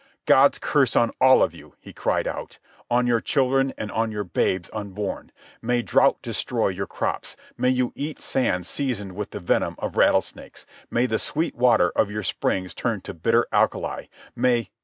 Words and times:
"God's 0.25 0.57
curse 0.57 0.95
on 0.95 1.11
all 1.21 1.43
of 1.43 1.53
you!" 1.53 1.75
he 1.79 1.93
cried 1.93 2.27
out. 2.27 2.57
"On 2.89 3.05
your 3.05 3.21
children, 3.21 3.71
and 3.77 3.91
on 3.91 4.11
your 4.11 4.23
babes 4.23 4.67
unborn. 4.73 5.31
May 5.61 5.83
drought 5.83 6.17
destroy 6.23 6.69
your 6.69 6.87
crops. 6.87 7.35
May 7.55 7.69
you 7.69 7.91
eat 7.95 8.19
sand 8.19 8.65
seasoned 8.65 9.11
with 9.15 9.29
the 9.29 9.39
venom 9.39 9.75
of 9.77 9.97
rattlesnakes. 9.97 10.65
May 10.89 11.05
the 11.05 11.19
sweet 11.19 11.53
water 11.53 11.91
of 11.95 12.09
your 12.09 12.23
springs 12.23 12.73
turn 12.73 13.01
to 13.01 13.13
bitter 13.13 13.45
alkali. 13.51 14.07
May 14.35 14.71